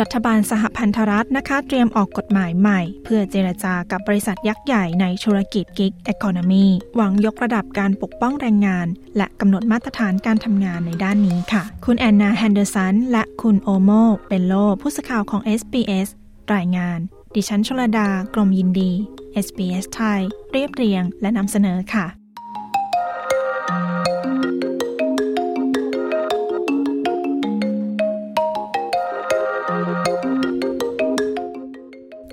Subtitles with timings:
[0.00, 6.66] รัฐบาลสหพันธรัฐนะคะ เตรียมออกกฎหมายใหม่ เพื่อเจรจากับบริษัทยักษ์ใหญ่ในธุรกิจ gig economy
[6.96, 8.86] หวังยกระดับการปกป้องแรงงาน
[9.16, 13.90] และกำหนดมาตรฐานการทำงานในด้านนี้ค่ะ คุณแอนนาแฮนเดอร์สันและคุณโอโม
[14.26, 16.08] เบลโลผู้สื่อข่าวของ SBS
[16.54, 16.98] รายงาน
[17.34, 18.90] ดิฉันชลดา กรมยินดี
[19.44, 20.20] SBS ไทย
[20.52, 22.06] เรียบเรียงและนำเสนอค่ะ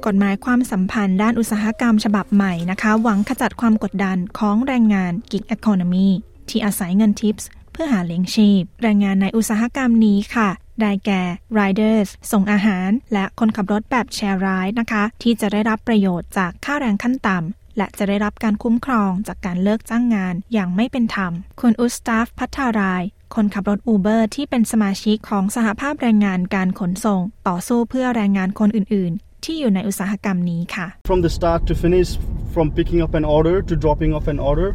[0.05, 6.07] กฎหมายความสัมพันธ์ด้านอุตสาหกรรมฉบับใหม่นะคะ หวังขจัดความกดดันของแรงงาน gig economy
[6.49, 10.49] ที่อาศัยเงิน tips เพื่อหาเลี้ยงชีพ แรงงานในอุตสาหกรรมนี้ค่ะ
[10.81, 11.21] ได้แก่
[11.57, 21.31] riders ส่งอาหาร และคนขับรถแบบแชร์ไรด์นะคะ ที่จะได้รับประโยชน์จากค่าแรงขั้นต่ำและจะได้รับการคุ้มครองจากการเลิกจ้างงานอย่างไม่เป็นธรรม
[21.61, 23.03] คุณอุสตาฟพัทาราย
[23.35, 29.13] คนขับรถอูเบอร์ที่เป็นสมาชิกของสหภาพแรงงานการขนส่ง ต่อสู้เพื่อแรงงานคนอื่น
[29.44, 32.10] ที่อยู่ในอุตสาหกรรมนี้ค่ะ From the start to finish
[32.54, 34.68] from picking up an order to dropping off an order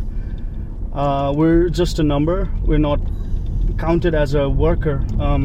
[1.01, 2.37] uh, we're just a number
[2.69, 2.99] we're not
[3.85, 5.41] counted as a worker um,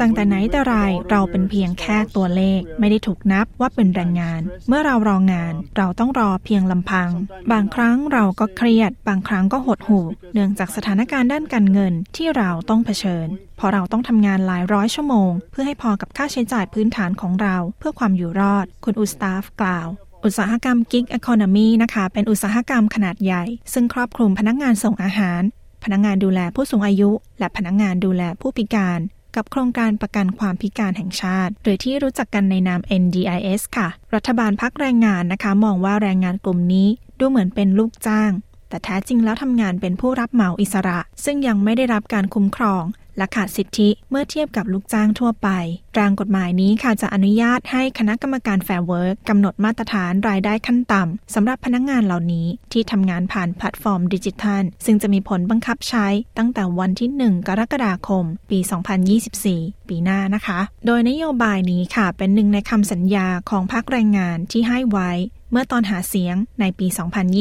[0.00, 0.74] ตั้งแต่ไหนแต่ไร
[1.10, 7.10] เราเป็นเพียงแค่ตัวเลข ไม่ได้ถูกนับว่าเป็นแรงงาน เมื่อเรารองาน เราต้องรอเพียงลำพัง
[7.52, 19.88] บางครั้งเราก็เครียด บางครั้งก็หดหู่ เนื่องจากสถานการณ์ด้านการเงินที่เราต้องเผชิญเพราะเราต้องทำงานหลายร้อยชั่วโมง เพื่อให้พอกับค่าใช้จ่ายพื้นฐานของเราเพื่อความอยู่รอด คุณอุสตาฟกล่าว
[20.24, 25.42] อุตสาหกรรมกิ๊กอีโคโนมีนะคะ เป็นอุตสาหกรรมขนาดใหญ่ ซึ่งครอบคลุมพนักงานส่งอาหาร
[25.84, 29.00] พนักงานดูแลผู้สูงอายุ และพนักงานดูแลผู้พิการ
[29.36, 36.88] กับโครงการประกันความพิการแห่งชาติ หรือที่รู้จักกันในนาม NDIS ค่ะ รัฐบาลพรรคแรงงานนะคะ มองว่าแรงงานกลุ่มนี้
[37.18, 38.32] ดูเหมือนเป็นลูกจ้าง
[38.68, 42.84] แต่แท้จริงแล้วทำงานเป็นผู้รับเหมาอิสระ ซึ่งยังไม่ได้รับการคุ้มครอง
[43.20, 45.48] และขาดสิทธิเมื่อเทียบกับลูกจ้างทั่วไป
[45.98, 56.06] ร่างกฎหมายนี้ค่ะจะอนุญาตให้คณะกรรมการ Fair Work กำหนดมาตรฐานรายได้ขั้นต่ำสำหรับพนักงานเหล่านี้ที่ทำงานผ่านแพลตฟอร์มดิจิทัล ซึ่งจะมีผลบังคับใช้
[56.38, 58.58] ตั้งแต่วันที่ 1 กรกฎาคม ปี
[59.24, 65.10] 2024 ปีหน้านะคะ โดยนโยบายนี้ค่ะเป็นหนึ่งในคำสัญญาของพรรคแรงงานที่ให้ไว้
[65.52, 66.86] เมื่อตอนหาเสียงในปี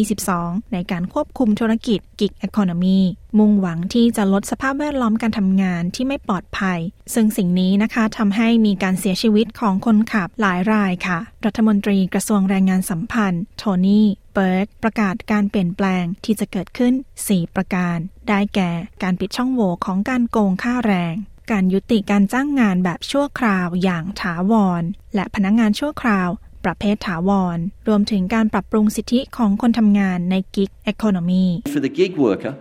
[0.09, 3.00] 2022 ในการควบคุมธุรกิจ gig economy
[3.38, 6.80] มุ่งหวังที่จะลดสภาพแวดล้อมการทำงานที่ไม่ปลอดภัย
[7.14, 16.94] ซึ่งสิ่งนี้นะคะทำให้มีการเสียชีวิตของคนขับหลายรายค่ะ รัฐมนตรีกระทรวงแรงงานสัมพันธ์โทนี่เบิร์กประกาศการเปลี่ยนแปลงที่จะเกิดขึ้น
[17.25, 17.98] 4 ประการ
[18.30, 18.72] ได้แก่
[19.03, 21.16] การปิดช่องโหว่ของการโกงค่าแรง
[21.52, 24.84] การยุติการจ้างงานแบบชั่วคราวอย่างถาวร
[25.16, 26.30] และพนักงงานชั่วคราว
[26.66, 32.53] ประเภทถาวร รวมถึงการปรับปรุงสิทธิของคนทำงานใน gig economy For the gig worker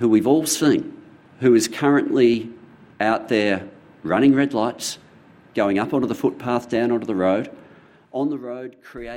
[0.00, 0.80] who we've all seen
[1.42, 2.32] who is currently
[3.10, 3.56] out there
[4.12, 4.86] running red lights
[5.60, 7.46] going up onto the footpath down onto the road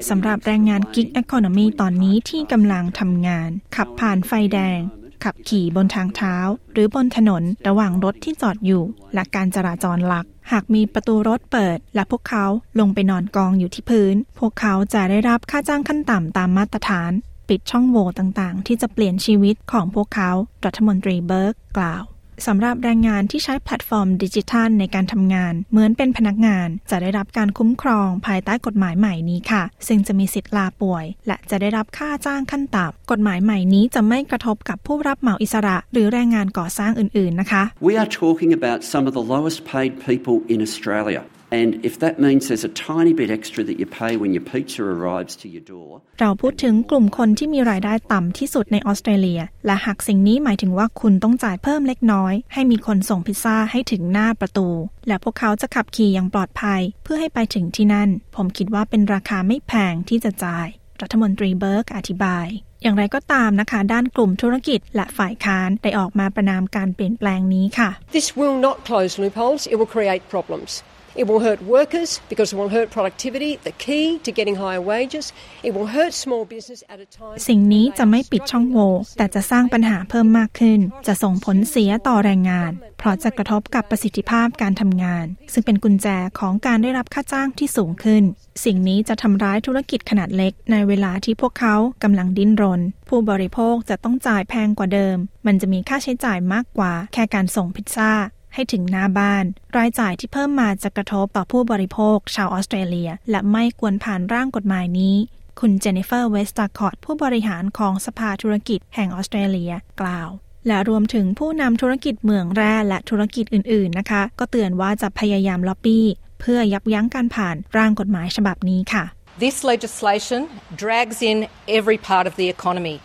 [0.10, 4.80] สำหรับแรงงาน gig economy ตอนนี้ที่กำลังทำงาน ขับผ่านไฟแดง
[5.24, 6.36] ขับขี่บนทางเท้า
[6.72, 8.84] หรือบนถนนระหว่างรถที่จอดอยู่
[9.14, 12.46] และการจราจรหลัก หากมีประตูรถเปิด และพวกเขา
[12.80, 17.12] ลงไปนอนกองอยู่ที่พื้น พวกเขาจะได้รับค่าจ้างขั้นต่ำตามมาตรฐาน
[17.50, 20.32] ปิดช่องโหว่ต่างๆ ที่จะเปลี่ยนชีวิตของพวกเขา
[20.66, 22.04] รัฐมนตรีเบิร์กกล่าว
[22.48, 39.26] สำหรับแรงงานที่ใช้แพลตฟอร์มดิจิทัลในการทำงาน เหมือนเป็นพนักงาน จะได้รับการคุ้มครองภายใต้กฎหมายใหม่นี้ค่ะ ซึ่งจะมีสิทธิ์ลาป่วย และจะได้รับค่าจ้างขั้นต่ำกฎหมายใหม่นี้จะไม่กระทบกับผู้รับเหมาอิสระ หรือแรงงานก่อสร้างอื่น ๆ นะคะ We are talking about some of the
[39.34, 41.22] lowest paid people in Australia
[41.60, 44.82] And if that means there's a tiny bit extra that you pay when your pizza
[44.96, 45.92] arrives to your door
[46.22, 54.70] เราพูดถึงกลุ่มคนที่มีรายได้ต่ำที่สุดในออสเตรเลีย และหากสิ่งนี้หมายถึงว่าคุณต้องจ่ายเพิ่มเล็กน้อย ให้มีคนส่งพิซซ่าให้ถึงหน้าประตู
[55.08, 60.68] และพวกเขาจะขับขี่อย่างปลอดภัย เพื่อให้ไปถึงที่นั่น ผมคิดว่าเป็นราคาไม่แพงที่จะจ่าย
[61.02, 62.48] รัฐมนตรีเบิร์กอธิบาย
[62.84, 70.72] อย่างไรก็ตามนะคะ ด้านกลุ่มธุรกิจและฝ่ายค้านได้ออกมาประนามการเปลี่ยนแปลงนี้ค่ะ This will not close loopholes it will create problems
[71.14, 75.34] It will hurt workers because it will hurt productivity, the key to getting higher wages.
[75.62, 77.38] It will hurt small business at a time.
[77.48, 86.08] สิ่งนี้จะไม่ปิดช่องโหว่แต่จะสร้างปัญหาเพิ่มมากขึ้น จะส่งผลเสียต่อแรงงาน เพราะจะกระทบกับประสิทธิภาพการทำงาน ซึ่งเป็นกุญแจ
[86.40, 88.24] ของการได้รับค่าจ้างที่สูงขึ้น
[88.66, 98.12] สิ่งนี้จะทำร้ายธุรกิจขนาดเล็ก ในเวลาที่พวกเขากำลังดิ้นรน ผู้บริโภคจะต้องจ่ายแพงกว่าเดิม มันจะมีค่าใช้จ่ายมากกว่า แค่การส่งพิซซ่า
[98.54, 99.46] ให้ถึงหน้าบ้าน
[99.78, 105.16] รายจ่ายที่เพิ่มมาจะกระทบต่อผู้บริโภค ชาวออสเตรเลีย และไม่ควรผ่านร่างกฎหมายนี้
[105.60, 110.30] คุณเจนนิเฟอร์เวสตาคอร์ดผู้บริหารของสภาธุรกิจแห่งออสเตรเลียกล่าว
[110.68, 116.06] และรวมถึงผู้นำธุรกิจเมืองแร่และธุรกิจอื่น ๆ นะคะ ก็เตือนว่าจะพยายามล็อบบี้
[116.40, 119.04] เพื่อยับยั้งการผ่านร่างกฎหมายฉบับนี้ค่ะ
[119.44, 120.42] This legislation
[120.84, 121.38] drags in
[121.78, 122.98] every part of the economy.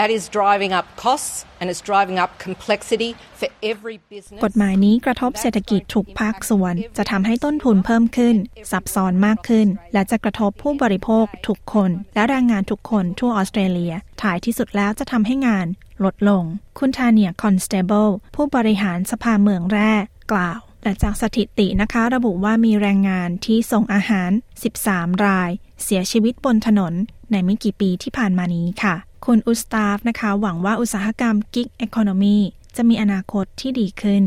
[0.00, 3.10] That is driving up costs and it's driving up complexity
[3.40, 4.40] for every business.
[4.44, 8.36] กฎหมายนี้กระทบเศรษฐกิจทุกภาคส่วน จะทำให้ต้นทุนเพิ่มขึ้น
[8.70, 15.66] ซับซ้อนมากขึ้น และจะกระทบผู้บริโภคทุกคน และแรงงานทุกคนทั่วออสเตรเลีย ท้ายที่สุดแล้วจะทำให้งาน
[16.04, 16.44] ลดลง
[16.78, 19.92] คุณทาเนียคอนสเตเบิลผู้บริหารสภาเหมืองแร่
[20.32, 24.30] กล่าวและจากสถิตินะคะระบุว่ามีแรงงานที่ส่งอาหาร
[24.76, 25.50] 13 ราย
[25.84, 26.94] เสียชีวิตบนถนน
[27.30, 28.96] ในไม่กี่ปีที่ผ่านมานี้ค่ะ
[29.30, 32.36] คุณอุสตาฟนะคะหวังว่าอุตสาหกรรม gig economy
[32.76, 34.22] จะมีอนาคตที่ดีขึ้น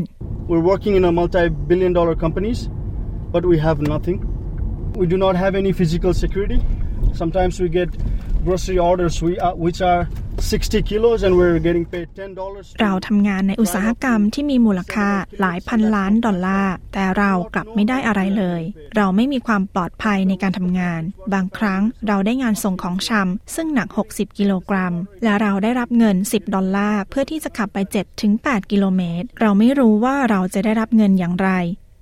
[0.50, 2.60] We're working in a multi-billion dollar companies,
[3.34, 4.18] but we have nothing.
[5.00, 6.58] We do not have any physical security.
[7.20, 7.90] Sometimes we get
[8.44, 10.02] grocery orders we, uh, which are
[10.40, 12.80] 60 kilos and we're getting paid $10.
[12.80, 18.62] เราทำงานในอุตสาหกรรมที่มีมูลค่าหลายพันล้านดอลลาร์ แต่เรากลับไม่ได้อะไรเลย
[18.96, 21.02] เราไม่มีความปลอดภัยในการทำงาน
[21.32, 27.78] บางครั้งเราได้งานส่งของชำซึ่งหนัก 60 กิโลกรัม และเราได้รับเงิน 10 ดอลลาร์ เพื่อที่จะขับไป
[28.24, 31.50] 7-8 กิโลเมตร เราไม่รู้ว่าเราจะได้รับเงินอย่างไร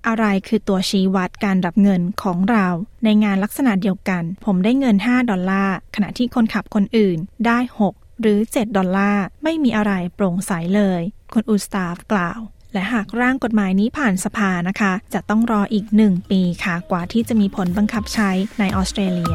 [0.09, 2.67] อะไรคือตัวชี้วัดการรับเงินของเรา
[3.05, 7.59] ในงานลักษณะเดียวกัน ผมได้เงิน 5 ดอลลาร์ ขณะที่คนขับคนอื่นได้
[7.91, 11.01] 6 หรือ 7 ดอลลาร์ ไม่มีอะไรโปร่งใสเลย
[11.33, 12.39] คุณอุสตาฟกล่าว
[12.73, 19.35] และหากร่างกฎหมายนี้ผ่านสภานะคะ จะต้องรออีกหนึ่งปีค่ะ กว่าที่จะมีผลบังคับใช้ในออสเตรเลีย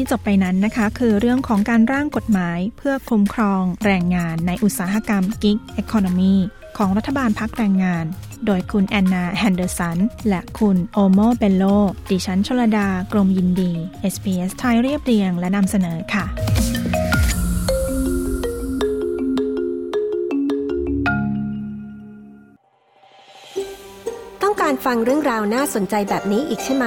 [0.00, 6.34] ที่จบไปนั้นนะคะ คือเรื่องของการร่างกฎหมายเพื่อคุ้มครองแรงงานในอุตสาหกรรม gig economy
[6.76, 8.04] ของรัฐบาลพรรคแรงงาน
[8.46, 9.98] โดยคุณแอนนาแฮนเดอร์สัน
[10.28, 11.64] และคุณโอโมเบลโล
[12.10, 13.72] ดิฉันชลดากรมยินดี
[14.12, 16.24] SBS ไทยเรียบเรียงและนำเสนอค่ะ
[24.42, 26.86] ต้องการฟังเรื่องราวน่าสนใจแบบนี้อีกใช่ไหม